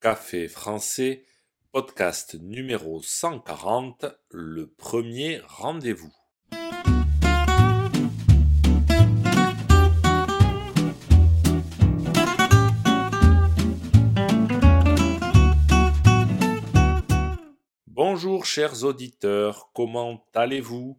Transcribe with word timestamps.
Café 0.00 0.48
français, 0.48 1.26
podcast 1.72 2.34
numéro 2.40 3.02
140, 3.02 4.06
le 4.30 4.66
premier 4.66 5.42
rendez-vous. 5.46 6.10
Bonjour 17.88 18.46
chers 18.46 18.84
auditeurs, 18.84 19.70
comment 19.74 20.24
allez-vous? 20.32 20.98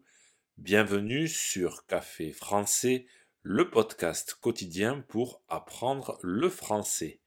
Bienvenue 0.60 1.28
sur 1.28 1.88
Café 1.88 2.32
français, 2.32 3.08
le 3.42 3.68
podcast 3.72 4.36
quotidien 4.40 5.04
pour 5.08 5.42
apprendre 5.50 6.20
le 6.22 6.50
français. 6.50 7.21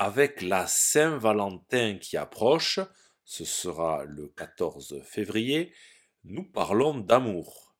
Avec 0.00 0.42
la 0.42 0.68
Saint-Valentin 0.68 1.98
qui 1.98 2.16
approche, 2.16 2.78
ce 3.24 3.44
sera 3.44 4.04
le 4.04 4.28
14 4.28 5.02
février, 5.02 5.74
nous 6.22 6.44
parlons 6.44 6.96
d'amour. 6.96 7.74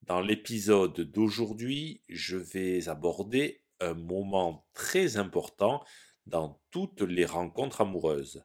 Dans 0.00 0.22
l'épisode 0.22 0.98
d'aujourd'hui, 0.98 2.02
je 2.08 2.38
vais 2.38 2.88
aborder 2.88 3.62
un 3.78 3.92
moment 3.92 4.66
très 4.72 5.18
important 5.18 5.84
dans 6.24 6.62
toutes 6.70 7.02
les 7.02 7.26
rencontres 7.26 7.82
amoureuses, 7.82 8.42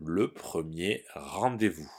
le 0.00 0.32
premier 0.32 1.04
rendez-vous. 1.14 1.92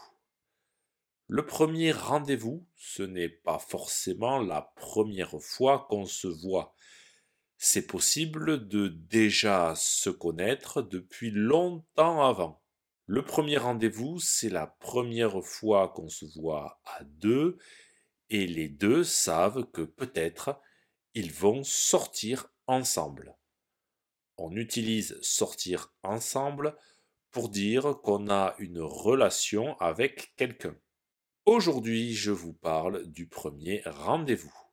Le 1.27 1.45
premier 1.45 1.93
rendez-vous, 1.93 2.67
ce 2.75 3.03
n'est 3.03 3.29
pas 3.29 3.57
forcément 3.57 4.39
la 4.39 4.73
première 4.75 5.41
fois 5.41 5.87
qu'on 5.89 6.05
se 6.05 6.27
voit. 6.27 6.75
C'est 7.63 7.85
possible 7.85 8.67
de 8.67 8.87
déjà 8.87 9.75
se 9.75 10.09
connaître 10.09 10.81
depuis 10.81 11.29
longtemps 11.29 12.27
avant. 12.27 12.59
Le 13.05 13.23
premier 13.23 13.57
rendez-vous, 13.57 14.19
c'est 14.19 14.49
la 14.49 14.65
première 14.65 15.43
fois 15.45 15.89
qu'on 15.89 16.09
se 16.09 16.25
voit 16.39 16.81
à 16.85 17.03
deux 17.03 17.59
et 18.31 18.47
les 18.47 18.67
deux 18.67 19.03
savent 19.03 19.69
que 19.69 19.83
peut-être 19.83 20.59
ils 21.13 21.31
vont 21.31 21.63
sortir 21.63 22.51
ensemble. 22.65 23.37
On 24.37 24.55
utilise 24.55 25.19
sortir 25.21 25.93
ensemble 26.01 26.75
pour 27.29 27.47
dire 27.47 27.99
qu'on 28.01 28.27
a 28.31 28.55
une 28.57 28.81
relation 28.81 29.77
avec 29.79 30.33
quelqu'un. 30.35 30.75
Aujourd'hui, 31.45 32.15
je 32.15 32.31
vous 32.31 32.53
parle 32.53 33.05
du 33.05 33.27
premier 33.27 33.83
rendez-vous. 33.85 34.70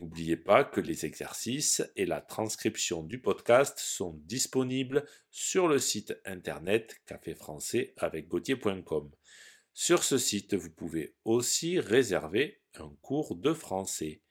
N'oubliez 0.00 0.38
pas 0.38 0.64
que 0.64 0.80
les 0.80 1.04
exercices 1.04 1.82
et 1.94 2.06
la 2.06 2.22
transcription 2.22 3.02
du 3.02 3.20
podcast 3.20 3.78
sont 3.78 4.18
disponibles 4.24 5.04
sur 5.28 5.68
le 5.68 5.78
site 5.78 6.18
internet 6.24 7.02
café 7.04 7.34
français 7.34 7.92
avec. 7.98 8.26
Sur 9.74 10.02
ce 10.02 10.16
site, 10.16 10.54
vous 10.54 10.70
pouvez 10.70 11.16
aussi 11.26 11.78
réserver 11.78 12.62
un 12.78 12.90
cours 13.02 13.36
de 13.36 13.52
français. 13.52 14.22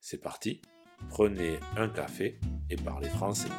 C'est 0.00 0.22
parti, 0.22 0.62
prenez 1.10 1.60
un 1.76 1.90
café 1.90 2.40
et 2.70 2.76
parlez 2.76 3.10
français. 3.10 3.50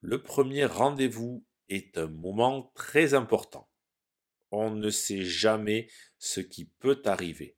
Le 0.00 0.20
premier 0.20 0.64
rendez-vous 0.64 1.44
est 1.70 1.96
un 1.96 2.08
moment 2.08 2.70
très 2.74 3.14
important. 3.14 3.70
On 4.50 4.70
ne 4.70 4.90
sait 4.90 5.24
jamais 5.24 5.88
ce 6.18 6.40
qui 6.40 6.66
peut 6.66 7.00
arriver. 7.04 7.56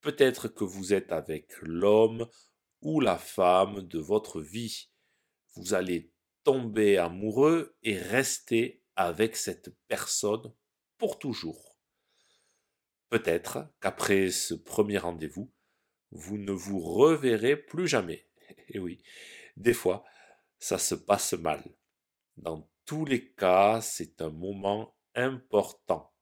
Peut-être 0.00 0.48
que 0.48 0.64
vous 0.64 0.92
êtes 0.92 1.12
avec 1.12 1.52
l'homme 1.60 2.28
ou 2.80 3.00
la 3.00 3.18
femme 3.18 3.82
de 3.82 3.98
votre 3.98 4.40
vie. 4.40 4.90
Vous 5.54 5.74
allez 5.74 6.10
tomber 6.42 6.98
amoureux 6.98 7.76
et 7.82 7.96
rester 7.96 8.82
avec 8.96 9.36
cette 9.36 9.70
personne 9.86 10.52
pour 10.98 11.18
toujours. 11.18 11.78
Peut-être 13.10 13.68
qu'après 13.80 14.30
ce 14.30 14.54
premier 14.54 14.98
rendez-vous, 14.98 15.52
vous 16.10 16.38
ne 16.38 16.52
vous 16.52 16.80
reverrez 16.80 17.56
plus 17.56 17.86
jamais. 17.86 18.26
Et 18.68 18.78
oui, 18.78 19.02
des 19.56 19.74
fois, 19.74 20.04
ça 20.58 20.78
se 20.78 20.94
passe 20.94 21.34
mal. 21.34 21.62
Dans 22.36 22.68
tous 22.84 23.04
les 23.04 23.32
cas, 23.32 23.80
c'est 23.80 24.20
un 24.20 24.30
moment 24.30 24.94
important. 25.14 26.12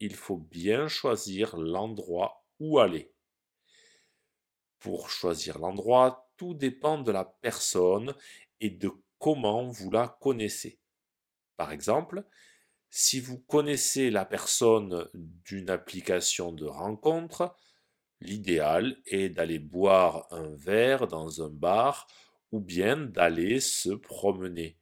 Il 0.00 0.14
faut 0.14 0.36
bien 0.36 0.88
choisir 0.88 1.56
l'endroit 1.56 2.44
où 2.60 2.78
aller. 2.78 3.12
Pour 4.78 5.10
choisir 5.10 5.58
l'endroit, 5.58 6.30
tout 6.36 6.54
dépend 6.54 6.98
de 6.98 7.12
la 7.12 7.24
personne 7.24 8.14
et 8.60 8.70
de 8.70 8.90
comment 9.18 9.68
vous 9.68 9.90
la 9.90 10.16
connaissez. 10.20 10.78
Par 11.56 11.72
exemple, 11.72 12.24
si 12.90 13.20
vous 13.20 13.38
connaissez 13.38 14.10
la 14.10 14.24
personne 14.24 15.08
d'une 15.14 15.70
application 15.70 16.52
de 16.52 16.66
rencontre, 16.66 17.54
l'idéal 18.20 18.98
est 19.06 19.30
d'aller 19.30 19.58
boire 19.58 20.26
un 20.30 20.54
verre 20.54 21.06
dans 21.06 21.42
un 21.42 21.50
bar 21.50 22.06
ou 22.52 22.60
bien 22.60 22.96
d'aller 22.96 23.60
se 23.60 23.90
promener. 23.90 24.78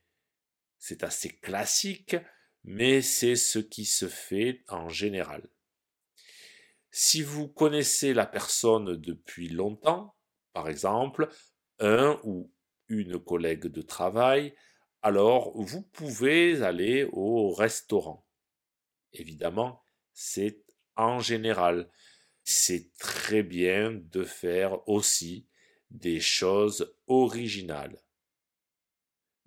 C'est 0.87 1.03
assez 1.03 1.31
classique, 1.31 2.15
mais 2.63 3.01
c'est 3.01 3.37
ce 3.37 3.59
qui 3.59 3.87
se 3.87 4.07
fait 4.07 4.63
en 4.69 4.91
général. 4.91 5.49
Si 6.91 7.23
vous 7.23 7.49
connaissez 7.49 8.13
la 8.13 8.27
personne 8.27 8.95
depuis 8.99 9.49
longtemps, 9.49 10.15
par 10.53 10.69
exemple 10.69 11.31
un 11.79 12.21
ou 12.23 12.53
une 12.89 13.19
collègue 13.19 13.65
de 13.65 13.81
travail, 13.81 14.55
alors 15.01 15.59
vous 15.59 15.81
pouvez 15.81 16.61
aller 16.61 17.09
au 17.13 17.55
restaurant. 17.55 18.29
Évidemment, 19.15 19.83
c'est 20.13 20.67
en 20.97 21.19
général. 21.19 21.91
C'est 22.43 22.93
très 22.99 23.43
bien 23.43 23.91
de 23.91 24.23
faire 24.23 24.87
aussi 24.87 25.49
des 25.89 26.21
choses 26.21 26.95
originales. 27.07 28.05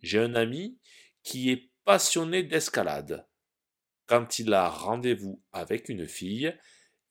J'ai 0.02 0.18
un 0.18 0.34
ami 0.34 0.80
qui 1.28 1.52
est 1.52 1.70
passionné 1.84 2.42
d'escalade. 2.42 3.28
Quand 4.06 4.40
il 4.40 4.54
a 4.54 4.70
rendez-vous 4.70 5.44
avec 5.52 5.90
une 5.90 6.08
fille, 6.08 6.58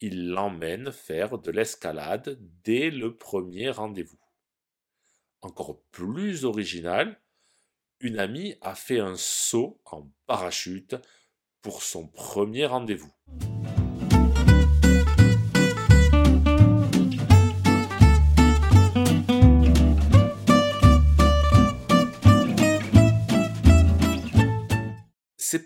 il 0.00 0.30
l'emmène 0.30 0.90
faire 0.90 1.38
de 1.38 1.50
l'escalade 1.50 2.38
dès 2.64 2.88
le 2.88 3.14
premier 3.14 3.68
rendez-vous. 3.68 4.18
Encore 5.42 5.82
plus 5.90 6.46
original, 6.46 7.20
une 8.00 8.18
amie 8.18 8.54
a 8.62 8.74
fait 8.74 9.00
un 9.00 9.16
saut 9.18 9.82
en 9.84 10.10
parachute 10.24 10.96
pour 11.60 11.82
son 11.82 12.08
premier 12.08 12.64
rendez-vous. 12.64 13.12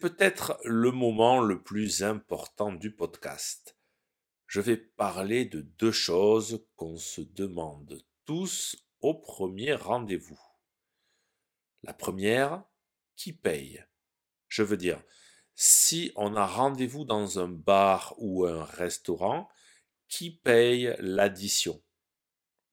Peut-être 0.01 0.59
le 0.65 0.91
moment 0.93 1.41
le 1.41 1.63
plus 1.63 2.03
important 2.03 2.73
du 2.73 2.91
podcast. 2.91 3.77
Je 4.47 4.63
vais 4.63 4.79
parler 4.79 5.45
de 5.45 5.61
deux 5.61 5.93
choses 5.93 6.67
qu'on 6.75 6.97
se 6.97 7.21
demande 7.21 8.03
tous 8.25 8.77
au 9.01 9.13
premier 9.13 9.75
rendez-vous. 9.75 10.41
La 11.83 11.93
première, 11.93 12.65
qui 13.15 13.35
paye? 13.35 13.85
Je 14.49 14.63
veux 14.63 14.79
dire, 14.79 15.03
si 15.55 16.13
on 16.17 16.35
a 16.35 16.47
rendez-vous 16.47 17.05
dans 17.05 17.39
un 17.39 17.49
bar 17.49 18.15
ou 18.17 18.47
un 18.47 18.65
restaurant, 18.65 19.49
qui 20.09 20.31
paye 20.31 20.97
l'addition? 20.99 21.83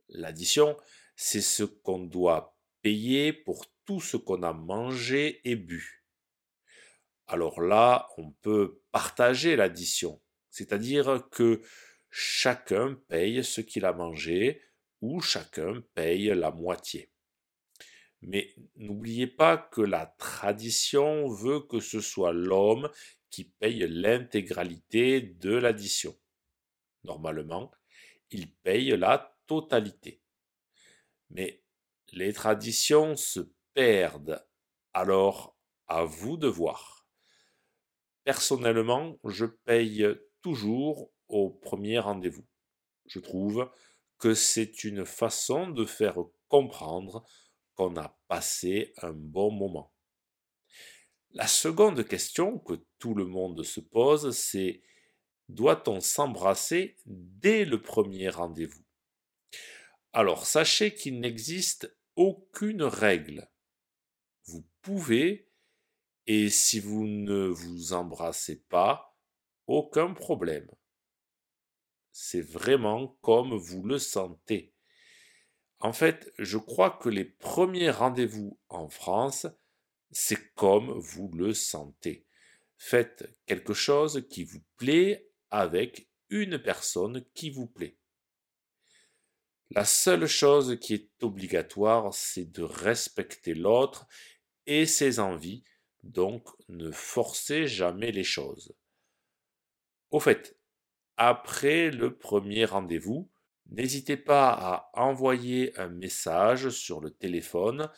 L'addition, 0.08 0.78
c'est 1.18 1.42
ce 1.42 1.64
qu'on 1.64 2.00
doit 2.00 2.58
payer 2.82 3.34
pour 3.34 3.66
tout 3.86 4.00
ce 4.00 4.16
qu'on 4.16 4.44
a 4.44 4.54
mangé 4.54 5.42
et 5.44 5.58
bu 5.58 5.97
alors 7.28 7.62
là, 7.62 8.08
on 8.18 8.32
peut 8.32 8.82
partager 8.92 9.56
l'addition, 9.56 10.22
c'est-à-dire 10.50 11.28
que 11.30 11.62
chacun 12.10 12.96
paye 13.10 13.44
ce 13.44 13.62
qu'il 13.62 13.86
a 13.86 13.94
mangé 13.94 14.62
ou 15.02 15.20
chacun 15.20 15.84
paye 15.94 16.28
la 16.28 16.52
moitié. 16.52 17.12
Mais 18.22 18.56
n'oubliez 18.76 19.28
pas 19.28 19.58
que 19.58 19.82
la 19.82 20.08
tradition 20.18 21.28
veut 21.28 21.60
que 21.60 21.80
ce 21.80 22.00
soit 22.00 22.34
l'homme 22.34 22.90
qui 23.30 23.44
paye 23.44 23.86
l'intégralité 23.88 25.22
de 25.22 25.56
l'addition. 25.56 26.18
Normalement, 27.04 27.72
il 28.32 28.52
paye 28.52 28.98
la 28.98 29.38
totalité. 29.46 30.22
Mais 31.30 31.62
les 32.14 32.34
traditions 32.34 33.16
se 33.16 33.42
perdent, 33.74 34.44
alors 34.94 35.58
à 35.88 36.04
vous 36.04 36.38
de 36.38 36.48
voir. 36.48 36.97
Personnellement, 38.28 39.18
je 39.24 39.46
paye 39.46 40.06
toujours 40.42 41.14
au 41.30 41.50
premier 41.50 41.98
rendez-vous. 41.98 42.46
Je 43.06 43.20
trouve 43.20 43.72
que 44.20 44.34
c'est 44.34 44.84
une 44.84 45.06
façon 45.06 45.70
de 45.70 45.86
faire 45.86 46.18
comprendre 46.50 47.26
qu'on 47.76 47.96
a 47.96 48.20
passé 48.28 48.92
un 49.02 49.14
bon 49.14 49.50
moment. 49.52 49.94
La 51.32 51.48
seconde 51.48 52.06
question 52.06 52.60
que 52.60 52.74
tout 53.00 53.16
le 53.16 53.24
monde 53.24 53.64
se 53.64 53.80
pose, 53.80 54.36
c'est 54.36 54.82
doit-on 55.48 56.02
s'embrasser 56.02 56.98
dès 57.06 57.64
le 57.64 57.82
premier 57.82 58.28
rendez-vous? 58.28 58.84
Alors 60.12 60.46
sachez 60.46 60.94
qu'il 60.94 61.22
n'existe 61.22 61.98
aucune 62.18 62.84
règle. 62.84 63.50
Vous 64.48 64.68
pouvez, 64.82 65.47
et 66.28 66.50
si 66.50 66.80
vous 66.80 67.06
ne 67.06 67.48
vous 67.48 67.94
embrassez 67.94 68.62
pas, 68.70 69.18
aucun 69.66 70.14
problème. 70.14 70.70
C'est 72.12 72.42
vraiment 72.42 73.18
comme 73.22 73.56
vous 73.56 73.84
le 73.84 73.98
sentez. 73.98 74.74
En 75.80 75.94
fait, 75.94 76.34
je 76.38 76.58
crois 76.58 76.92
que 76.92 77.10
les 77.10 77.26
premiers 77.26 77.92
rendez-vous 77.92 78.60
en 78.68 78.90
France, 78.90 79.48
c'est 80.12 80.54
comme 80.56 80.92
vous 81.00 81.30
le 81.34 81.54
sentez. 81.54 82.26
Faites 82.78 83.36
quelque 83.46 83.74
chose 83.74 84.26
qui 84.30 84.44
vous 84.44 84.64
plaît 84.78 85.30
avec 85.50 86.10
une 86.30 86.60
personne 86.60 87.26
qui 87.34 87.50
vous 87.50 87.68
plaît. 87.68 87.98
La 89.70 89.86
seule 89.86 90.28
chose 90.28 90.78
qui 90.80 90.94
est 90.94 91.24
obligatoire, 91.24 92.14
c'est 92.14 92.46
de 92.46 92.64
respecter 92.64 93.54
l'autre 93.54 94.08
et 94.66 94.86
ses 94.86 95.20
envies, 95.20 95.64
donc 96.12 96.48
ne 96.70 96.92
forcez 96.92 97.68
jamais 97.68 98.12
les 98.12 98.24
choses. 98.24 98.74
Au 100.12 100.20
fait, 100.20 100.58
après 101.18 101.92
le 101.92 102.16
premier 102.16 102.66
rendez-vous, 102.66 103.30
n'hésitez 103.70 104.18
pas 104.18 104.52
à 104.52 104.90
envoyer 104.94 105.78
un 105.80 105.90
message 105.90 106.70
sur 106.70 107.02
le 107.02 107.12
téléphone 107.12 107.90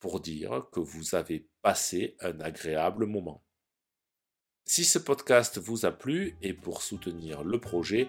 pour 0.00 0.20
dire 0.20 0.66
que 0.72 0.80
vous 0.80 1.14
avez 1.14 1.48
passé 1.62 2.16
un 2.20 2.40
agréable 2.40 3.06
moment. 3.06 3.42
Si 4.64 4.84
ce 4.84 4.98
podcast 4.98 5.58
vous 5.58 5.86
a 5.86 5.92
plu 5.92 6.36
et 6.42 6.52
pour 6.52 6.82
soutenir 6.82 7.44
le 7.44 7.60
projet, 7.60 8.08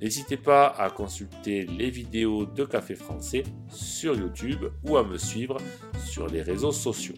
n'hésitez 0.00 0.36
pas 0.36 0.68
à 0.68 0.90
consulter 0.90 1.64
les 1.64 1.90
vidéos 1.90 2.44
de 2.44 2.64
Café 2.66 2.94
Français 2.94 3.42
sur 3.70 4.14
YouTube 4.14 4.66
ou 4.84 4.98
à 4.98 5.02
me 5.02 5.16
suivre 5.16 5.56
sur 6.06 6.26
les 6.26 6.42
réseaux 6.42 6.72
sociaux. 6.72 7.16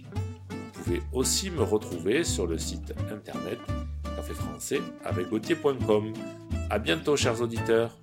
Pouvez 0.84 1.02
aussi 1.12 1.50
me 1.50 1.62
retrouver 1.62 2.24
sur 2.24 2.46
le 2.46 2.56
site 2.56 2.94
internet 3.12 3.58
café 4.16 4.32
français 4.32 4.80
avec 5.04 5.30
A 6.70 6.78
bientôt 6.78 7.16
chers 7.16 7.42
auditeurs 7.42 7.99